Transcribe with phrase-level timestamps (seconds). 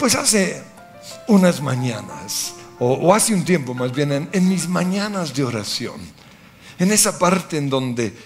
[0.00, 0.62] Pues hace
[1.28, 6.00] unas mañanas, o, hace un tiempo más bien, en, mis mañanas de oración,
[6.78, 8.16] en esa parte en donde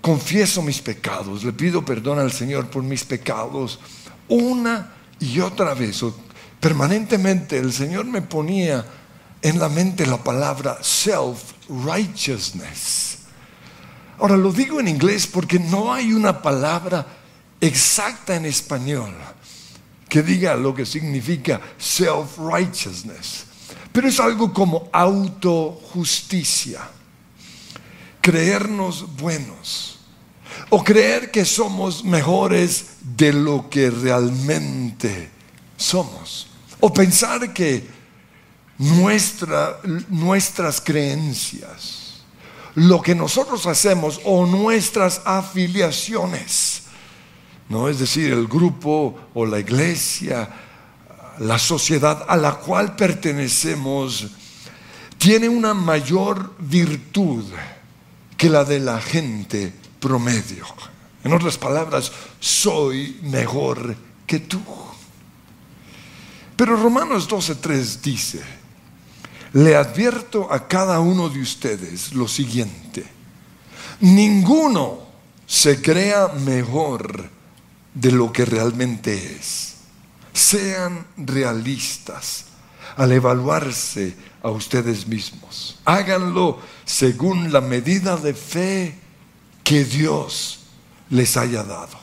[0.00, 3.78] confieso mis pecados, le pido perdón al Señor por mis pecados,
[4.26, 6.04] una y otra vez,
[6.58, 8.84] permanentemente el Señor me ponía
[9.42, 13.18] en la mente la palabra self-righteousness.
[14.18, 17.06] Ahora lo digo en inglés porque no hay una palabra
[17.60, 19.14] exacta en español
[20.12, 23.46] que diga lo que significa self-righteousness.
[23.90, 26.82] Pero es algo como autojusticia.
[28.20, 30.00] Creernos buenos.
[30.68, 35.30] O creer que somos mejores de lo que realmente
[35.78, 36.46] somos.
[36.80, 37.88] O pensar que
[38.76, 42.20] nuestra, nuestras creencias,
[42.74, 46.81] lo que nosotros hacemos o nuestras afiliaciones
[47.72, 47.88] ¿no?
[47.88, 50.48] Es decir, el grupo o la iglesia,
[51.38, 54.26] la sociedad a la cual pertenecemos,
[55.16, 57.44] tiene una mayor virtud
[58.36, 60.66] que la de la gente promedio.
[61.24, 64.60] En otras palabras, soy mejor que tú.
[66.54, 68.42] Pero Romanos 12.3 dice,
[69.54, 73.06] le advierto a cada uno de ustedes lo siguiente,
[74.00, 74.98] ninguno
[75.46, 77.30] se crea mejor
[77.94, 79.74] de lo que realmente es.
[80.32, 82.46] Sean realistas
[82.96, 85.78] al evaluarse a ustedes mismos.
[85.84, 88.94] Háganlo según la medida de fe
[89.62, 90.60] que Dios
[91.10, 92.00] les haya dado.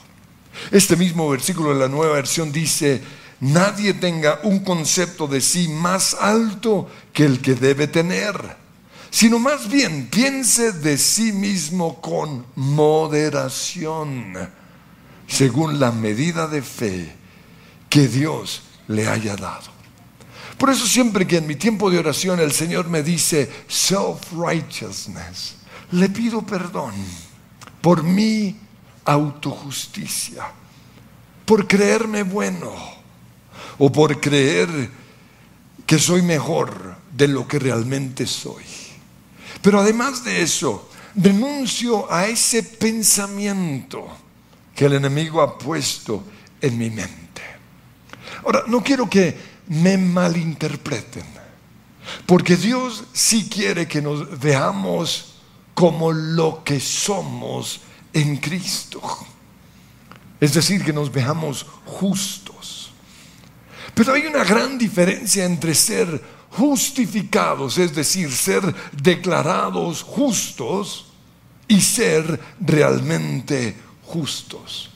[0.71, 3.01] Este mismo versículo de la nueva versión dice,
[3.39, 8.57] nadie tenga un concepto de sí más alto que el que debe tener,
[9.09, 14.33] sino más bien piense de sí mismo con moderación
[15.29, 17.15] según la medida de fe
[17.87, 19.79] que Dios le haya dado.
[20.57, 25.55] Por eso siempre que en mi tiempo de oración el Señor me dice self-righteousness,
[25.91, 26.93] le pido perdón
[27.79, 28.57] por mi
[29.05, 30.51] autojusticia,
[31.45, 32.73] por creerme bueno
[33.77, 34.89] o por creer
[35.85, 38.65] que soy mejor de lo que realmente soy.
[39.61, 44.07] Pero además de eso, renuncio a ese pensamiento
[44.79, 46.23] que el enemigo ha puesto
[46.61, 47.41] en mi mente.
[48.45, 51.25] Ahora, no quiero que me malinterpreten,
[52.25, 55.33] porque Dios sí quiere que nos veamos
[55.73, 57.81] como lo que somos
[58.13, 59.01] en Cristo.
[60.39, 62.93] Es decir, que nos veamos justos.
[63.93, 71.07] Pero hay una gran diferencia entre ser justificados, es decir, ser declarados justos,
[71.69, 74.89] y ser realmente justos justos.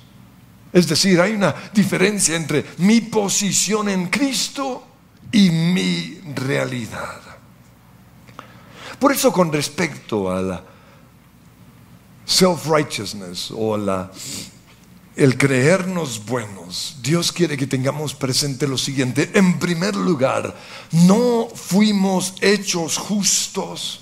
[0.71, 4.83] Es decir, hay una diferencia entre mi posición en Cristo
[5.31, 7.21] y mi realidad.
[8.99, 10.63] Por eso con respecto a la
[12.25, 14.11] self-righteousness o la,
[15.15, 19.29] el creernos buenos, Dios quiere que tengamos presente lo siguiente.
[19.35, 20.55] En primer lugar,
[20.91, 23.99] no fuimos hechos justos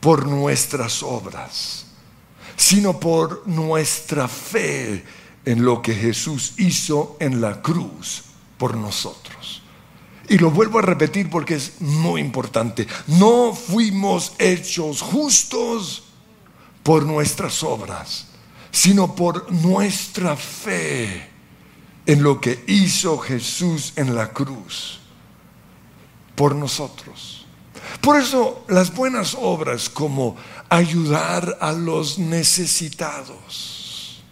[0.00, 1.85] por nuestras obras
[2.56, 5.04] sino por nuestra fe
[5.44, 8.24] en lo que Jesús hizo en la cruz
[8.58, 9.62] por nosotros.
[10.28, 12.86] Y lo vuelvo a repetir porque es muy importante.
[13.06, 16.02] No fuimos hechos justos
[16.82, 18.26] por nuestras obras,
[18.72, 21.30] sino por nuestra fe
[22.06, 25.00] en lo que hizo Jesús en la cruz
[26.34, 27.45] por nosotros.
[28.00, 30.36] Por eso las buenas obras como
[30.68, 34.22] ayudar a los necesitados,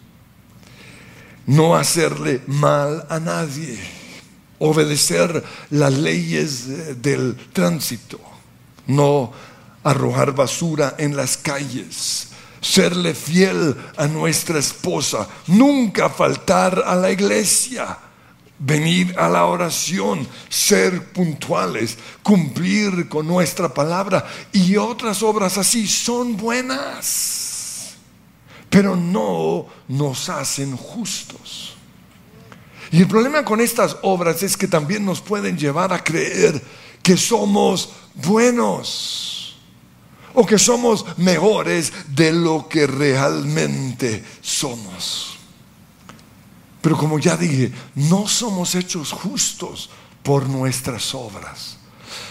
[1.45, 3.77] no hacerle mal a nadie,
[4.59, 8.19] obedecer las leyes del tránsito,
[8.87, 9.31] no
[9.83, 12.29] arrojar basura en las calles,
[12.61, 17.99] serle fiel a nuestra esposa, nunca faltar a la iglesia
[18.65, 26.35] venir a la oración, ser puntuales, cumplir con nuestra palabra y otras obras así son
[26.35, 27.93] buenas,
[28.69, 31.75] pero no nos hacen justos.
[32.91, 36.61] Y el problema con estas obras es que también nos pueden llevar a creer
[37.03, 39.57] que somos buenos
[40.33, 45.34] o que somos mejores de lo que realmente somos.
[46.85, 49.89] Pero como ya dije, no somos hechos justos
[50.21, 51.79] por nuestras obras,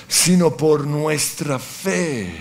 [0.07, 2.41] sino por nuestra fe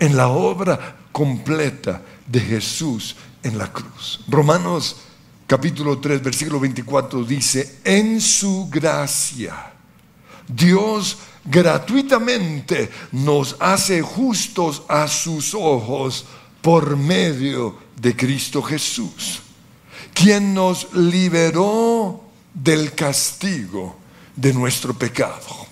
[0.00, 3.14] en la obra completa de Jesús
[3.44, 4.24] en la cruz.
[4.26, 4.96] Romanos
[5.46, 9.72] capítulo 3, versículo 24 dice, en su gracia,
[10.48, 16.24] Dios gratuitamente nos hace justos a sus ojos
[16.60, 19.42] por medio de Cristo Jesús,
[20.14, 23.96] quien nos liberó del castigo
[24.36, 25.68] de nuestro pecado.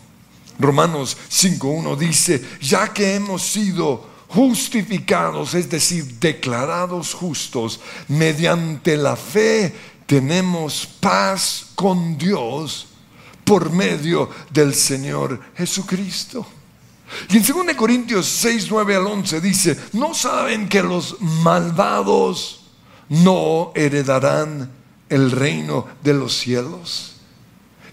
[0.59, 9.75] Romanos 5.1 dice, ya que hemos sido justificados, es decir, declarados justos, mediante la fe
[10.07, 12.89] tenemos paz con Dios
[13.45, 16.47] por medio del Señor Jesucristo.
[17.31, 22.58] Y en 2 Corintios 6, 9 al 11 dice, ¿no saben que los malvados
[23.09, 24.71] no heredarán
[25.09, 27.17] el reino de los cielos?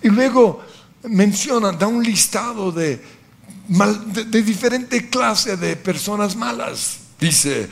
[0.02, 0.62] Y luego
[1.04, 3.02] menciona, da un listado de,
[3.68, 7.00] de, de diferente clase de personas malas.
[7.20, 7.70] Dice,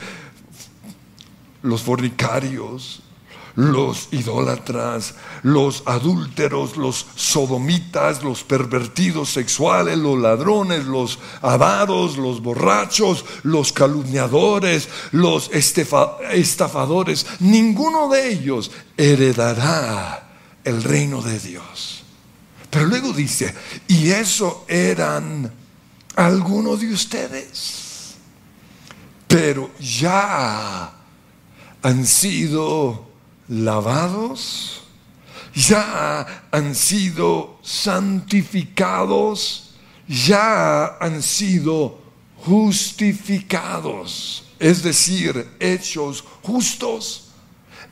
[1.62, 3.03] los fornicarios,
[3.56, 13.24] los idólatras, los adúlteros, los sodomitas, los pervertidos sexuales, los ladrones, los avaros, los borrachos,
[13.44, 17.26] los calumniadores, los estafadores.
[17.40, 20.28] Ninguno de ellos heredará
[20.64, 22.02] el reino de Dios.
[22.70, 23.54] Pero luego dice,
[23.86, 25.52] y eso eran
[26.16, 28.14] algunos de ustedes,
[29.28, 30.92] pero ya
[31.82, 33.13] han sido
[33.48, 34.82] lavados,
[35.54, 39.74] ya han sido santificados,
[40.08, 42.02] ya han sido
[42.44, 47.30] justificados, es decir, hechos justos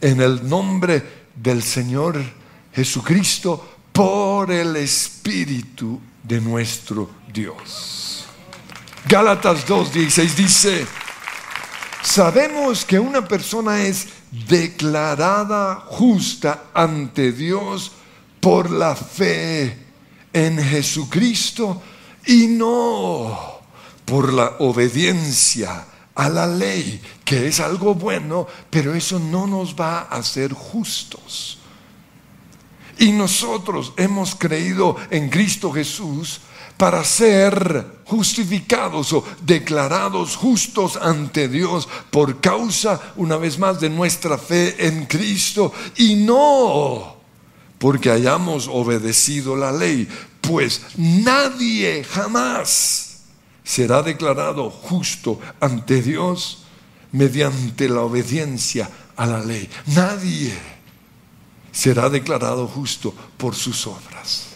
[0.01, 1.03] en el nombre
[1.35, 2.23] del Señor
[2.75, 8.25] Jesucristo por el Espíritu de nuestro Dios.
[9.07, 10.87] Gálatas 2.16 dice,
[12.03, 17.93] sabemos que una persona es declarada justa ante Dios
[18.41, 19.77] por la fe
[20.33, 21.83] en Jesucristo
[22.27, 23.61] y no
[24.05, 30.01] por la obediencia a la ley, que es algo bueno, pero eso no nos va
[30.01, 31.59] a hacer justos.
[32.99, 36.41] Y nosotros hemos creído en Cristo Jesús
[36.77, 44.37] para ser justificados o declarados justos ante Dios por causa, una vez más, de nuestra
[44.39, 47.23] fe en Cristo y no
[47.83, 50.09] porque hayamos obedecido la ley,
[50.41, 53.23] pues nadie jamás
[53.65, 56.63] será declarado justo ante Dios
[57.11, 59.69] mediante la obediencia a la ley.
[59.87, 60.53] Nadie
[61.73, 64.49] será declarado justo por sus obras.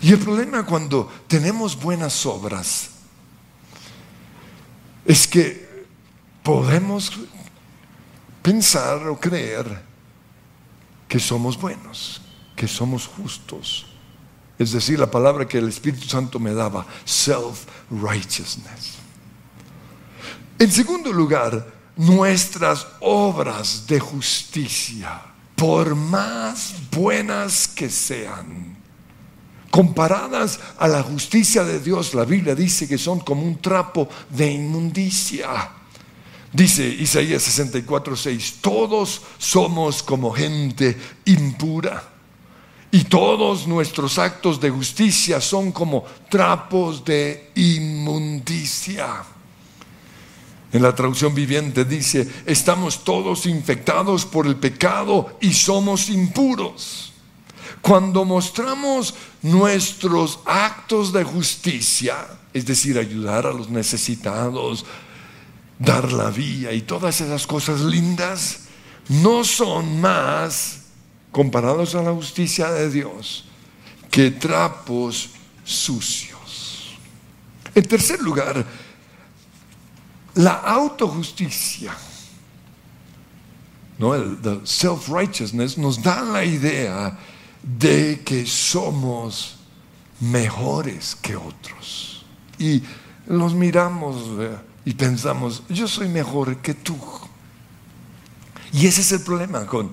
[0.00, 2.90] Y el problema cuando tenemos buenas obras
[5.04, 5.86] es que
[6.42, 7.12] podemos
[8.42, 9.82] pensar o creer
[11.08, 12.22] que somos buenos,
[12.54, 13.86] que somos justos.
[14.58, 18.96] Es decir, la palabra que el Espíritu Santo me daba, self-righteousness.
[20.58, 25.22] En segundo lugar, nuestras obras de justicia,
[25.56, 28.76] por más buenas que sean,
[29.70, 34.52] comparadas a la justicia de Dios, la Biblia dice que son como un trapo de
[34.52, 35.70] inmundicia.
[36.52, 42.02] Dice Isaías 64, 6, todos somos como gente impura
[42.90, 49.35] y todos nuestros actos de justicia son como trapos de inmundicia.
[50.72, 57.12] En la traducción viviente dice, estamos todos infectados por el pecado y somos impuros.
[57.80, 62.16] Cuando mostramos nuestros actos de justicia,
[62.52, 64.84] es decir, ayudar a los necesitados,
[65.78, 68.66] dar la vía y todas esas cosas lindas,
[69.08, 70.80] no son más,
[71.30, 73.44] comparados a la justicia de Dios,
[74.10, 75.30] que trapos
[75.64, 76.96] sucios.
[77.74, 78.64] En tercer lugar,
[80.36, 81.96] la autojusticia,
[83.98, 84.14] ¿no?
[84.14, 87.18] el self-righteousness nos da la idea
[87.62, 89.56] de que somos
[90.20, 92.24] mejores que otros.
[92.58, 92.82] Y
[93.26, 94.16] los miramos
[94.84, 96.96] y pensamos, yo soy mejor que tú.
[98.72, 99.90] Y ese es el problema con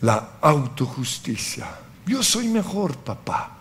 [0.00, 1.68] la autojusticia.
[2.06, 3.59] Yo soy mejor, papá.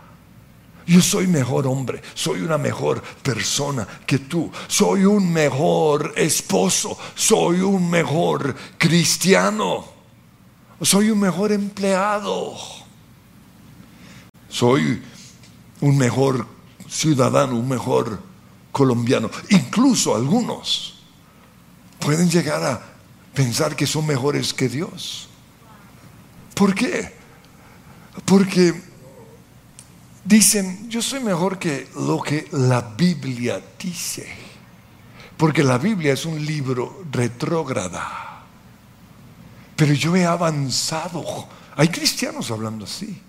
[0.89, 7.61] Yo soy mejor hombre, soy una mejor persona que tú, soy un mejor esposo, soy
[7.61, 9.85] un mejor cristiano,
[10.81, 12.79] soy un mejor empleado
[14.49, 15.01] soy
[15.79, 16.45] un mejor
[16.89, 18.21] ciudadano, un mejor
[18.71, 19.29] colombiano.
[19.49, 21.01] Incluso algunos
[21.99, 22.81] pueden llegar a
[23.33, 25.29] pensar que son mejores que Dios.
[26.55, 27.13] ¿Por qué?
[28.25, 28.88] Porque
[30.29, 34.27] dicen, yo soy mejor que lo que la Biblia dice.
[35.35, 38.43] Porque la Biblia es un libro retrógrada.
[39.75, 41.47] Pero yo he avanzado.
[41.75, 43.19] Hay cristianos hablando así.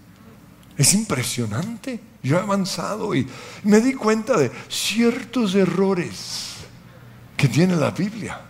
[0.76, 2.00] Es impresionante.
[2.22, 3.26] Yo he avanzado y
[3.62, 6.56] me di cuenta de ciertos errores
[7.34, 8.42] que tiene la Biblia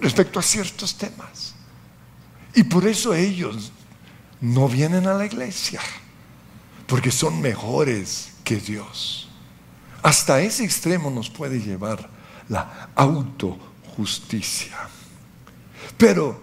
[0.00, 1.54] respecto a ciertos temas.
[2.52, 3.70] Y por eso ellos
[4.40, 5.80] no vienen a la iglesia,
[6.90, 9.28] porque son mejores que Dios.
[10.02, 12.10] Hasta ese extremo nos puede llevar
[12.48, 14.76] la autojusticia.
[15.96, 16.42] Pero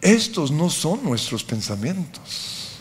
[0.00, 2.78] estos no son nuestros pensamientos.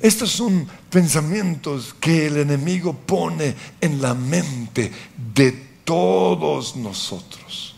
[0.00, 4.90] Estos son pensamientos que el enemigo pone en la mente
[5.34, 5.52] de
[5.84, 7.69] todos nosotros.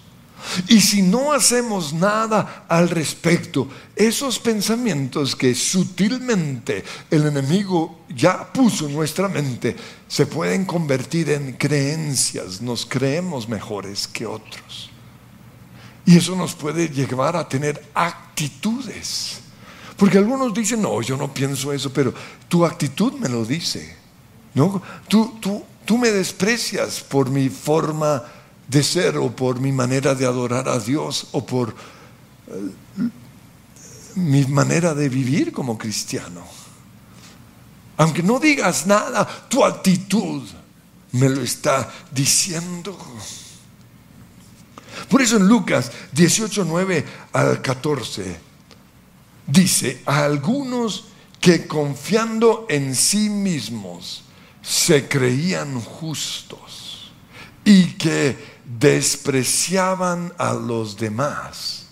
[0.68, 8.86] Y si no hacemos nada al respecto, esos pensamientos que sutilmente el enemigo ya puso
[8.86, 9.76] en nuestra mente
[10.08, 12.60] se pueden convertir en creencias.
[12.60, 14.90] Nos creemos mejores que otros.
[16.04, 19.38] Y eso nos puede llevar a tener actitudes.
[19.96, 22.12] Porque algunos dicen, no, yo no pienso eso, pero
[22.48, 23.96] tu actitud me lo dice.
[24.54, 24.82] ¿no?
[25.08, 28.22] Tú, tú, tú me desprecias por mi forma
[28.72, 31.76] de ser o por mi manera de adorar a Dios o por
[32.48, 32.72] eh,
[34.14, 36.42] mi manera de vivir como cristiano.
[37.98, 40.42] Aunque no digas nada, tu actitud
[41.12, 42.96] me lo está diciendo.
[45.08, 48.40] Por eso en Lucas 18, 9 al 14
[49.46, 51.04] dice, a algunos
[51.40, 54.24] que confiando en sí mismos
[54.62, 57.12] se creían justos
[57.64, 61.82] y que despreciaban a los demás.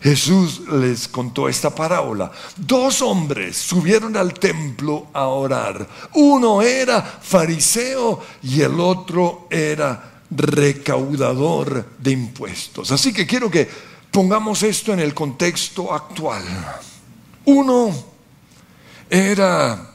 [0.00, 2.30] Jesús les contó esta parábola.
[2.56, 5.88] Dos hombres subieron al templo a orar.
[6.14, 12.92] Uno era fariseo y el otro era recaudador de impuestos.
[12.92, 13.68] Así que quiero que
[14.12, 16.44] pongamos esto en el contexto actual.
[17.46, 17.92] Uno
[19.10, 19.94] era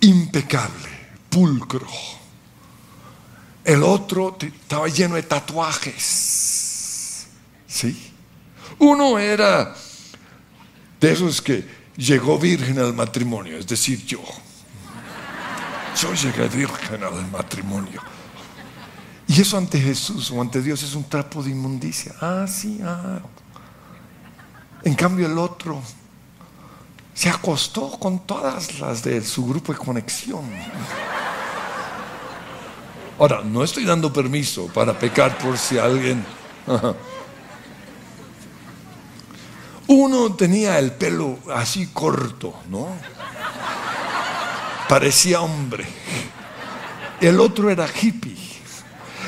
[0.00, 0.88] impecable,
[1.30, 2.19] pulcro
[3.72, 7.26] el otro estaba lleno de tatuajes.
[7.66, 8.12] ¿Sí?
[8.78, 9.74] Uno era
[11.00, 14.22] de esos que llegó virgen al matrimonio, es decir, yo.
[16.00, 18.02] Yo llegué virgen al matrimonio.
[19.28, 22.14] Y eso ante Jesús o ante Dios es un trapo de inmundicia.
[22.20, 23.20] Ah, sí, ah.
[24.82, 25.80] En cambio el otro
[27.14, 30.42] se acostó con todas las de su grupo de conexión.
[33.20, 36.24] Ahora, no estoy dando permiso para pecar por si alguien...
[39.88, 42.88] Uno tenía el pelo así corto, ¿no?
[44.88, 45.84] Parecía hombre.
[47.20, 48.38] El otro era hippie.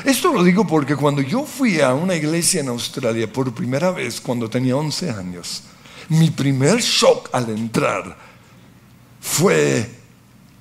[0.03, 4.19] Esto lo digo porque cuando yo fui a una iglesia en Australia por primera vez,
[4.19, 5.65] cuando tenía 11 años,
[6.09, 8.17] mi primer shock al entrar
[9.21, 9.87] fue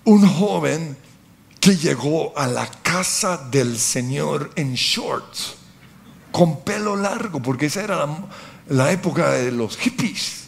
[0.05, 0.99] un joven
[1.63, 5.55] que llegó a la casa del Señor en shorts,
[6.33, 8.05] con pelo largo, porque esa era
[8.67, 10.47] la, época de los hippies.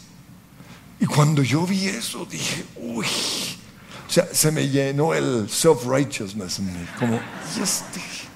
[0.99, 6.65] Y cuando yo vi eso, dije, uy, o sea, se me llenó el self-righteousness en
[6.65, 7.17] mí, como,
[7.55, 8.27] y.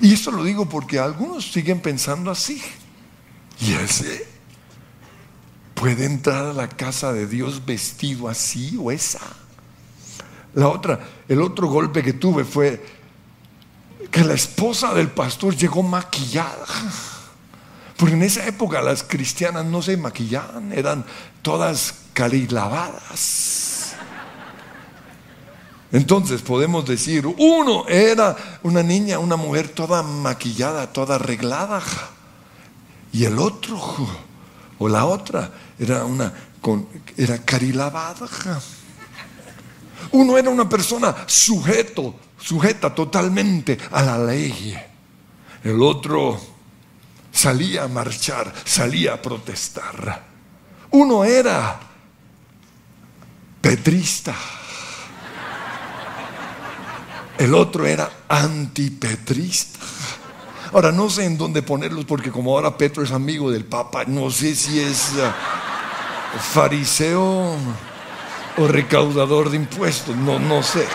[0.00, 2.62] Y esto lo digo porque algunos siguen pensando así.
[3.60, 4.26] Y ese
[5.74, 9.20] puede entrar a la casa de Dios vestido así o esa.
[10.54, 12.84] La otra, el otro golpe que tuve fue
[14.10, 16.66] que la esposa del pastor llegó maquillada.
[17.96, 21.04] Porque en esa época las cristianas no se maquillaban, eran
[21.42, 23.94] todas carilavadas.
[25.92, 31.82] Entonces podemos decir, uno era una niña, una mujer toda maquillada, toda arreglada.
[33.12, 33.78] Y el otro,
[34.78, 36.32] o la otra, era una
[37.16, 38.28] era carilavada.
[40.14, 44.78] Uno era una persona sujeto, sujeta totalmente a la ley.
[45.64, 46.40] El otro
[47.32, 50.24] salía a marchar, salía a protestar.
[50.92, 51.80] Uno era
[53.60, 54.36] petrista.
[57.36, 59.80] El otro era antipetrista.
[60.72, 64.30] Ahora no sé en dónde ponerlos porque como ahora Petro es amigo del Papa, no
[64.30, 65.32] sé si es eh,
[66.52, 67.56] fariseo
[68.56, 70.86] o recaudador de impuestos, no, no sé.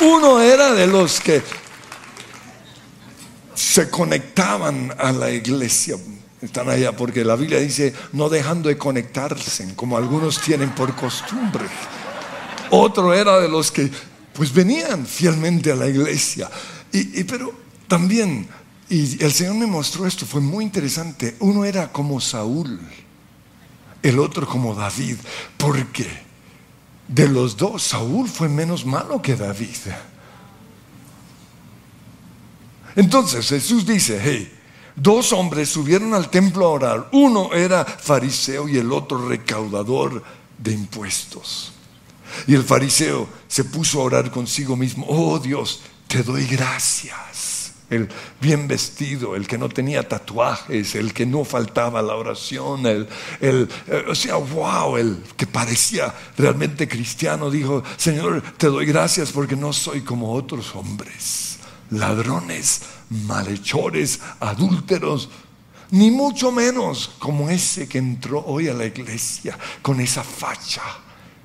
[0.00, 1.42] Uno era de los que
[3.54, 5.96] se conectaban a la iglesia.
[6.40, 11.64] Están allá porque la Biblia dice no dejando de conectarse, como algunos tienen por costumbre.
[12.70, 13.90] Otro era de los que
[14.32, 16.50] pues venían fielmente a la iglesia.
[16.92, 17.52] Y, pero
[17.88, 18.46] también,
[18.88, 21.36] y el Señor me mostró esto, fue muy interesante.
[21.40, 22.80] Uno era como Saúl,
[24.02, 25.16] el otro como David.
[25.56, 26.06] porque
[27.08, 29.76] De los dos, Saúl fue menos malo que David.
[32.96, 34.52] Entonces Jesús dice, hey,
[34.94, 37.08] dos hombres subieron al templo a orar.
[37.12, 40.22] Uno era fariseo y el otro recaudador
[40.58, 41.72] de impuestos.
[42.46, 47.63] Y el fariseo se puso a orar consigo mismo, oh Dios, te doy gracias.
[47.90, 48.08] El
[48.40, 53.08] bien vestido, el que no tenía tatuajes, el que no faltaba la oración, el,
[53.40, 59.32] el, eh, o sea, wow, el que parecía realmente cristiano, dijo, Señor, te doy gracias
[59.32, 61.58] porque no soy como otros hombres,
[61.90, 65.28] ladrones, malhechores, adúlteros,
[65.90, 70.82] ni mucho menos como ese que entró hoy a la iglesia con esa facha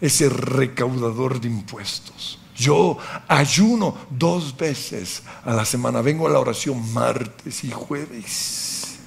[0.02, 2.39] ese recaudador de impuestos.
[2.60, 2.98] Yo
[3.28, 9.00] ayuno dos veces a la semana, vengo a la oración martes y jueves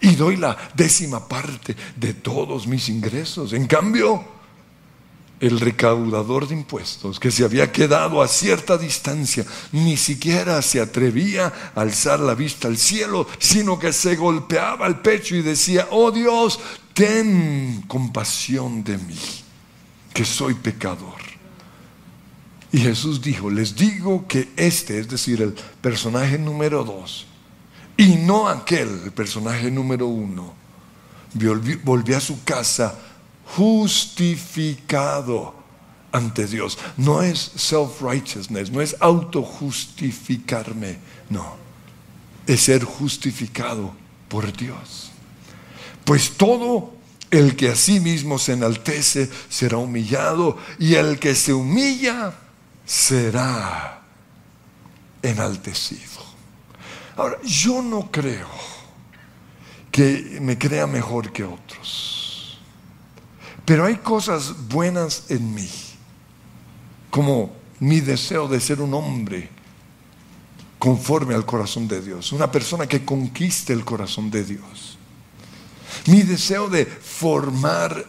[0.00, 3.52] y doy la décima parte de todos mis ingresos.
[3.52, 4.24] En cambio,
[5.40, 11.52] el recaudador de impuestos, que se había quedado a cierta distancia, ni siquiera se atrevía
[11.74, 16.10] a alzar la vista al cielo, sino que se golpeaba el pecho y decía, oh
[16.10, 16.60] Dios,
[16.94, 19.18] ten compasión de mí
[20.14, 21.26] que soy pecador.
[22.72, 27.26] Y Jesús dijo, les digo que este, es decir, el personaje número dos,
[27.96, 30.52] y no aquel, el personaje número uno,
[31.84, 32.98] volvió, a su casa
[33.56, 35.54] justificado
[36.12, 36.78] ante Dios.
[36.96, 40.98] No es self-righteousness, no es autojustificarme,
[41.30, 41.56] no,
[42.46, 43.94] es ser justificado
[44.28, 45.10] por Dios.
[46.04, 46.94] Pues todo
[47.30, 52.34] el que a sí mismo se enaltece será humillado y el que se humilla
[52.86, 54.02] será
[55.20, 56.24] enaltecido.
[57.16, 58.48] Ahora, yo no creo
[59.90, 62.58] que me crea mejor que otros,
[63.64, 65.68] pero hay cosas buenas en mí,
[67.10, 69.50] como mi deseo de ser un hombre
[70.78, 74.96] conforme al corazón de Dios, una persona que conquiste el corazón de Dios
[76.06, 78.04] mi deseo de formar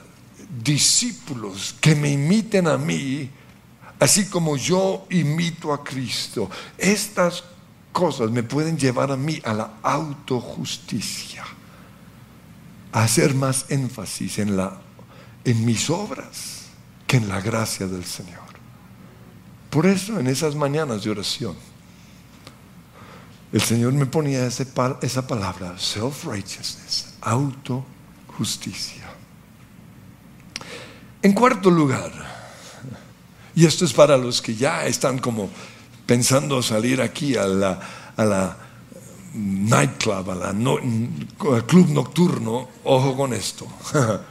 [0.63, 3.29] discípulos que me imiten a mí,
[3.99, 6.49] así como yo imito a Cristo.
[6.77, 7.43] Estas
[7.91, 11.43] cosas me pueden llevar a mí a la autojusticia,
[12.91, 14.79] a hacer más énfasis en, la,
[15.43, 16.65] en mis obras
[17.07, 18.45] que en la gracia del Señor.
[19.69, 21.55] Por eso en esas mañanas de oración,
[23.51, 29.05] el Señor me ponía esa palabra, self-righteousness, autojusticia.
[31.21, 32.36] En cuarto lugar,
[33.57, 35.49] y esto es para los que ya están como
[36.05, 37.79] pensando salir aquí a la,
[38.15, 38.55] a la
[39.33, 43.67] nightclub, al club nocturno, ojo con esto.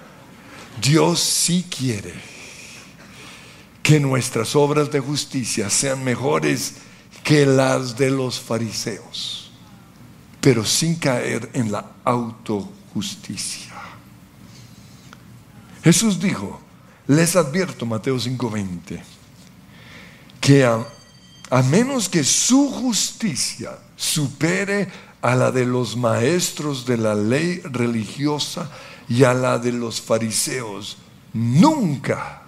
[0.81, 2.15] Dios sí quiere
[3.83, 6.77] que nuestras obras de justicia sean mejores
[7.25, 9.51] que las de los fariseos,
[10.41, 13.75] pero sin caer en la autojusticia.
[15.83, 16.61] Jesús dijo,
[17.09, 19.16] les advierto, Mateo 5:20,
[20.47, 20.87] que a,
[21.51, 24.87] a menos que su justicia supere
[25.21, 28.71] a la de los maestros de la ley religiosa
[29.09, 30.99] y a la de los fariseos,
[31.33, 32.43] nunca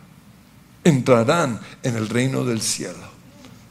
[0.85, 3.03] entrarán en el reino del cielo.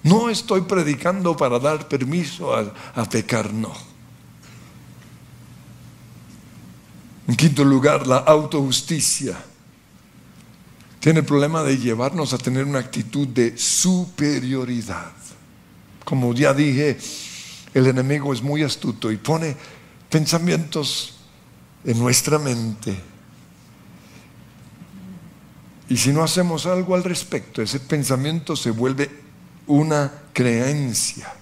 [0.04, 3.72] No estoy predicando para dar permiso a, pecar, no.
[7.30, 9.38] En quinto lugar, la autojusticia
[11.08, 15.14] tiene el problema de llevarnos a tener una actitud de superioridad.
[16.04, 16.98] Como ya dije,
[17.74, 19.56] el enemigo es muy astuto y pone
[20.10, 21.16] pensamientos
[21.86, 22.94] en nuestra mente.
[25.88, 29.10] Y si no hacemos algo al respecto, ese pensamiento se vuelve
[29.66, 31.34] una creencia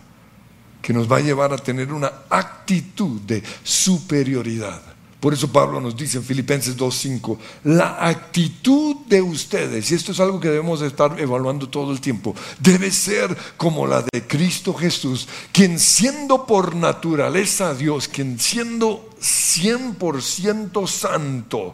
[0.79, 4.94] que nos va a llevar a tener una actitud de superioridad.
[5.25, 10.19] Por eso Pablo nos dice en Filipenses 2.5, la actitud de ustedes, y esto es
[10.19, 15.27] algo que debemos estar evaluando todo el tiempo, debe ser como la de Cristo Jesús,
[15.51, 21.73] quien siendo por naturaleza Dios, quien siendo 100% santo,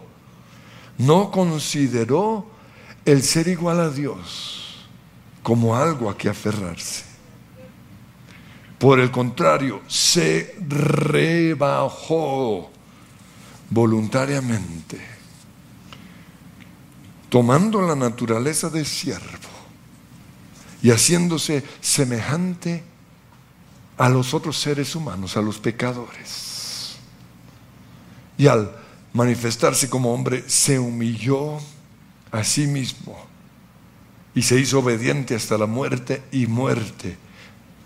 [0.96, 2.46] no consideró
[3.04, 4.86] el ser igual a Dios
[5.42, 7.04] como algo a que aferrarse.
[8.78, 12.71] Por el contrario, se rebajó
[13.72, 15.00] voluntariamente,
[17.28, 19.48] tomando la naturaleza de siervo
[20.82, 22.82] y haciéndose semejante
[23.96, 26.96] a los otros seres humanos, a los pecadores.
[28.36, 28.74] Y al
[29.12, 31.58] manifestarse como hombre, se humilló
[32.30, 33.16] a sí mismo
[34.34, 37.16] y se hizo obediente hasta la muerte y muerte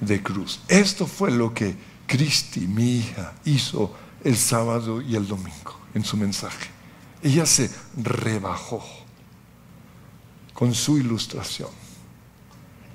[0.00, 0.60] de cruz.
[0.68, 6.16] Esto fue lo que Cristi, mi hija, hizo el sábado y el domingo en su
[6.16, 6.70] mensaje.
[7.22, 8.84] Ella se rebajó
[10.52, 11.70] con su ilustración.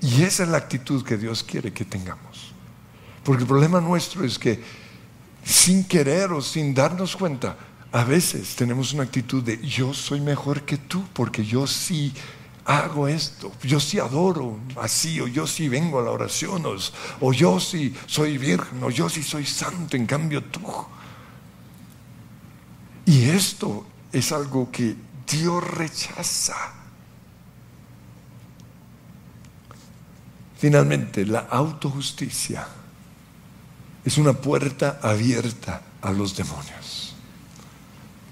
[0.02, 2.54] Y esa es la actitud que Dios quiere que tengamos.
[3.24, 4.60] Porque el problema nuestro es que
[5.44, 7.56] sin querer o sin darnos cuenta,
[7.92, 12.14] a veces tenemos una actitud de yo soy mejor que tú porque yo sí
[12.66, 16.64] hago esto, yo sí adoro así, o yo sí vengo a la oración,
[17.20, 20.62] o, yo sí soy virgen, o yo sí soy santo, en cambio tú.
[23.12, 24.96] Y esto es algo que
[25.30, 26.56] Dios rechaza.
[30.58, 32.66] Finalmente, la autojusticia
[34.06, 37.14] es una puerta abierta a los demonios.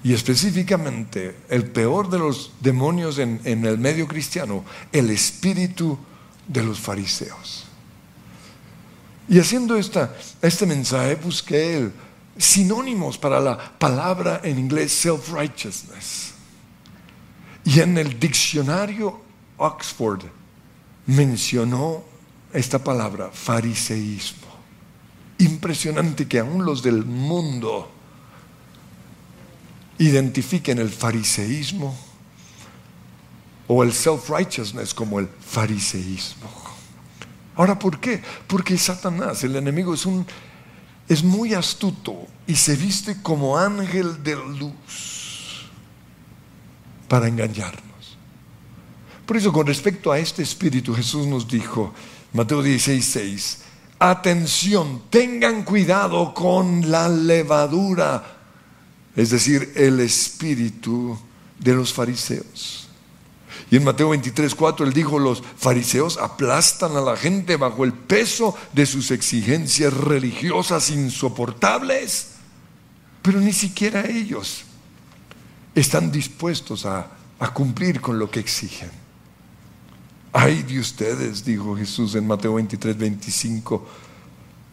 [0.01, 4.63] Y específicamente, el peor de los demonios en, el medio cristiano,
[4.93, 5.99] el espíritu
[6.47, 7.65] de los fariseos.
[9.27, 11.91] Y haciendo esta, este mensaje busqué
[12.39, 16.33] sinónimos para la palabra en inglés self-righteousness.
[17.65, 19.21] Y en el diccionario
[19.57, 20.23] Oxford
[21.05, 22.03] mencionó
[22.53, 24.47] esta palabra, fariseísmo.
[25.37, 27.91] Impresionante que aún los del mundo
[29.97, 31.95] identifiquen el fariseísmo
[33.67, 36.49] o el self-righteousness como el fariseísmo.
[37.55, 38.21] Ahora, ¿por qué?
[38.47, 40.25] Porque Satanás, el enemigo, es, un,
[41.09, 45.65] es muy astuto y se viste como ángel de luz
[47.09, 47.83] para engañarnos.
[49.25, 51.93] Por eso, con respecto a este espíritu, Jesús nos dijo,
[52.31, 53.57] Mateo 16, 6,
[53.99, 58.39] atención, tengan cuidado con la levadura
[59.15, 61.17] es decir, el espíritu
[61.59, 62.88] de los fariseos.
[63.71, 67.93] Y en Mateo 23, 4 él dijo, los fariseos aplastan a la gente bajo el
[67.93, 72.29] peso de sus exigencias religiosas insoportables,
[73.21, 74.63] pero ni siquiera ellos
[75.75, 77.11] están dispuestos a,
[77.53, 78.89] cumplir con lo que exigen.
[80.33, 83.87] Ay de ustedes, dijo Jesús en Mateo 23, 25,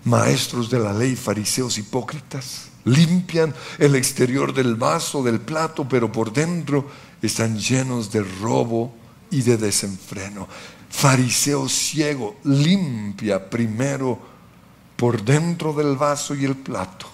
[0.04, 6.32] maestros de la ley, fariseos hipócritas limpian el exterior del vaso, del plato, pero por
[6.32, 6.86] dentro
[7.26, 8.94] están llenos de robo
[9.30, 10.48] y de desenfreno.
[10.88, 14.18] Fariseo ciego, limpia primero
[14.96, 17.06] por dentro del vaso y el plato,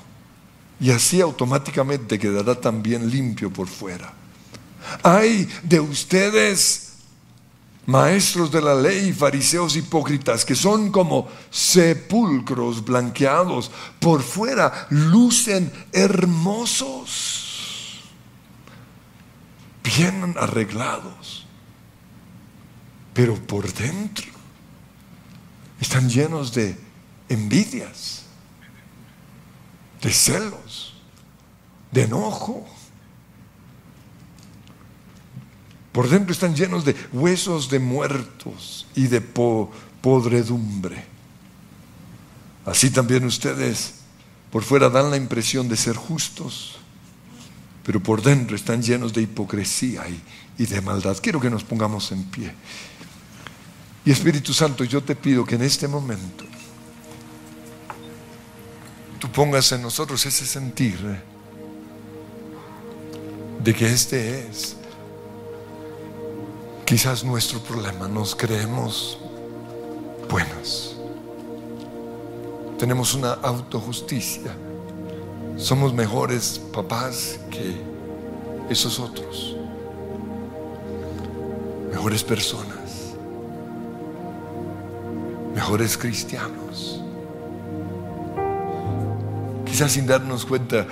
[0.78, 4.12] y así automáticamente quedará también limpio por fuera.
[5.02, 6.92] Ay de ustedes
[7.86, 17.51] maestros de la ley, fariseos hipócritas, que son como sepulcros blanqueados, por fuera lucen hermosos,
[19.82, 21.46] bien arreglados,
[23.14, 24.30] pero por dentro
[25.80, 26.78] están llenos de
[27.28, 28.24] envidias,
[30.00, 30.94] de celos,
[31.90, 32.66] de enojo
[35.92, 41.04] Por dentro están llenos de huesos de muertos y de podredumbre.
[42.64, 43.94] Así también ustedes
[44.50, 46.78] por fuera dan la impresión de ser justos,
[47.84, 50.04] pero por dentro están llenos de hipocresía
[50.58, 51.16] y, de maldad.
[51.20, 52.52] Quiero que nos pongamos en pie.
[54.04, 56.44] Y Espíritu Santo, yo te pido que en este momento
[59.18, 60.98] tú pongas en nosotros ese sentir
[63.62, 64.76] de que este es
[66.92, 69.16] Quizás nuestro problema nos creemos
[70.28, 70.94] buenos.
[72.78, 74.54] Tenemos una autojusticia.
[75.56, 77.76] Somos mejores papás que
[78.68, 79.56] esos otros.
[81.90, 83.14] Mejores personas.
[85.54, 87.00] Mejores cristianos.
[89.66, 90.86] Quizás sin darnos cuenta,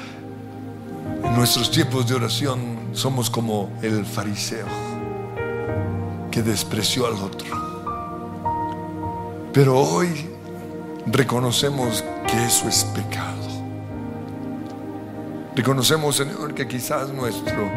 [1.24, 4.66] en nuestros tiempos de oración somos como el fariseo
[6.30, 7.48] que despreció al otro.
[9.52, 10.28] Pero hoy
[11.06, 13.39] reconocemos que eso es pecado.
[15.54, 17.68] Reconocemos, Señor, que quizás nuestro,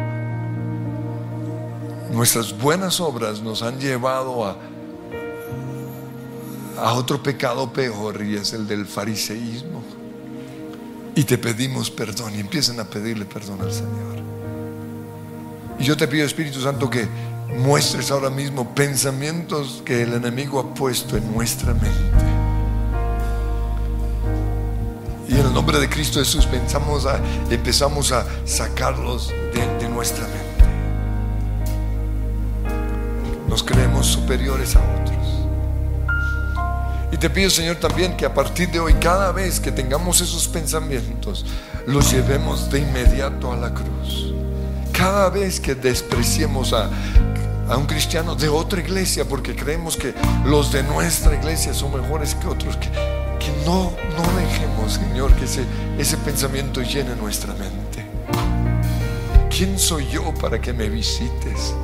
[2.12, 4.56] nuestras buenas obras nos han llevado a,
[6.78, 9.82] a otro pecado peor y es el del fariseísmo.
[11.16, 14.14] Y te pedimos perdón y empiezan a pedirle perdón al Señor.
[15.78, 17.08] Y yo te pido, Espíritu Santo, que
[17.58, 22.33] muestres ahora mismo pensamientos que el enemigo ha puesto en nuestra mente.
[25.28, 27.18] Y en el nombre de Cristo Jesús pensamos a,
[27.50, 30.64] empezamos a sacarlos de, nuestra mente.
[33.48, 35.14] Nos creemos superiores a otros.
[37.12, 40.48] Y te pido, Señor, también que a partir de hoy, cada vez que tengamos esos
[40.48, 41.46] pensamientos,
[41.86, 44.34] los llevemos de inmediato a la cruz.
[44.92, 46.90] Cada vez que despreciemos a,
[47.68, 50.12] a un cristiano de otra iglesia porque creemos que
[50.44, 52.90] los de nuestra iglesia son mejores que otros, que,
[53.44, 55.64] que no, no dejemos, Señor, que ese,
[55.98, 58.06] ese pensamiento llene nuestra mente.
[59.50, 61.74] ¿Quién soy yo para que me visites?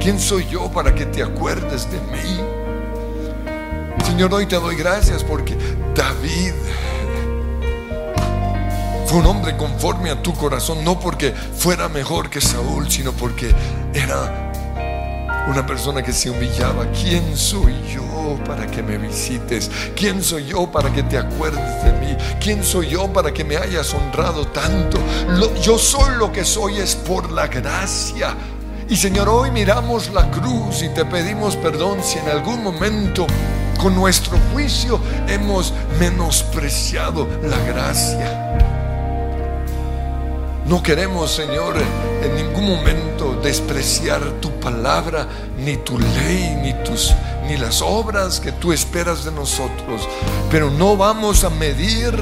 [0.00, 2.40] ¿Quién soy yo para que te acuerdes de mí?
[4.06, 5.56] Señor, hoy te doy gracias porque
[5.94, 6.52] David
[9.06, 13.52] fue un hombre conforme a tu corazón, no porque fuera mejor que Saúl, sino porque
[13.92, 14.52] era
[15.48, 16.86] una persona que se humillaba.
[16.92, 18.13] ¿Quién soy yo
[18.46, 19.70] para que me visites?
[19.94, 22.16] ¿Quién soy yo para que te acuerdes de mí?
[22.40, 24.98] ¿Quién soy yo para que me hayas honrado tanto?
[25.62, 28.34] yo soy lo que soy es por la gracia.
[28.88, 33.26] Y Señor, hoy miramos la cruz y te pedimos perdón si en algún momento
[33.80, 38.44] con nuestro juicio hemos menospreciado la gracia.
[40.66, 41.74] No queremos, Señor,
[42.22, 47.12] en ningún momento despreciar tu palabra, ni tu ley, ni tus
[47.46, 50.08] ni las obras que tú esperas de nosotros,
[50.50, 52.14] pero no vamos a medir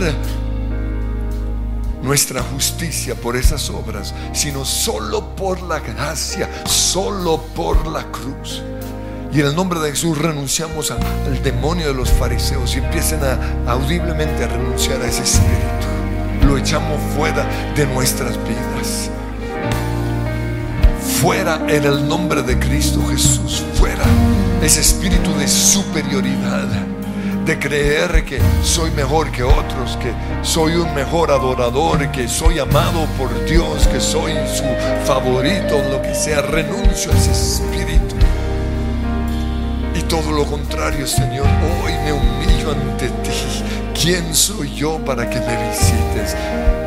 [2.03, 8.63] nuestra justicia por esas obras, sino solo por la gracia, solo por la cruz.
[9.33, 13.73] Y en el nombre de Jesús renunciamos al demonio de los fariseos y empiecen a,
[13.73, 16.47] audiblemente a renunciar a ese espíritu.
[16.47, 19.11] Lo echamos fuera de nuestras vidas.
[21.21, 23.63] Fuera en el nombre de Cristo Jesús.
[23.75, 24.05] Fuera
[24.63, 26.69] ese espíritu de superioridad.
[27.45, 33.07] De creer que soy mejor que otros, que soy un mejor adorador, que soy amado
[33.19, 34.65] por Dios, que soy su
[35.05, 36.41] favorito, lo que sea.
[36.43, 38.15] Renuncio a ese espíritu
[40.13, 41.47] todo lo contrario, Señor.
[41.83, 43.82] Hoy me humillo ante ti.
[43.95, 46.37] ¿Quién soy yo para que me visites?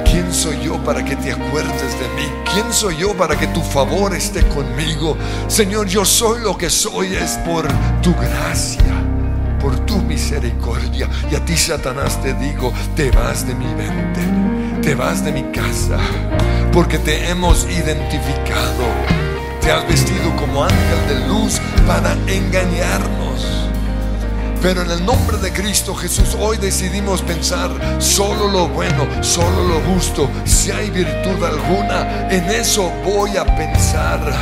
[0.03, 2.27] ¿Quién soy yo para que te acuerdes de mí?
[2.51, 5.17] ¿Quién soy yo para que tu favor esté conmigo?
[5.47, 7.67] Señor, yo soy lo que soy es por
[8.01, 9.03] tu gracia,
[9.59, 11.09] por tu misericordia.
[11.31, 14.21] Y a ti, Satanás, te digo, te vas de mi mente,
[14.81, 15.97] te vas de mi casa,
[16.71, 19.25] porque te hemos identificado
[19.65, 23.65] te has vestido como ángel de luz para engañarnos.
[24.65, 29.79] Pero en el nombre de Cristo Jesús hoy decidimos pensar solo lo bueno, solo lo
[29.93, 30.27] justo.
[30.43, 34.33] Si hay virtud alguna, en eso voy a pensar.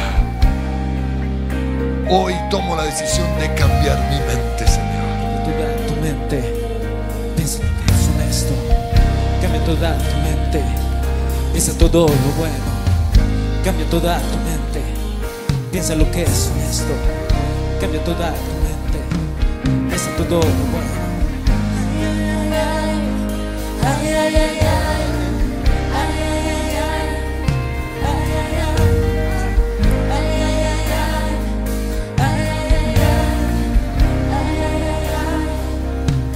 [2.09, 5.43] Hoy tomo la decisión de cambiar mi mente, Señor.
[5.43, 6.55] Toda tu mente,
[7.35, 8.53] piensa que es honesto.
[9.41, 10.63] Cambia toda tu mente,
[11.51, 12.63] piensa todo lo bueno.
[13.65, 14.81] Cambia toda tu mente
[15.69, 16.93] Piensa lo que es honesto.
[17.81, 18.62] Cambia toda tu mente.
[19.93, 20.41] Piensa todo.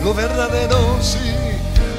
[0.04, 1.18] Lo verdadero, sí,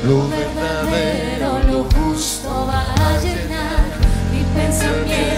[0.06, 3.84] lo verdadero, lo justo va a llenar
[4.30, 5.37] mi pensamiento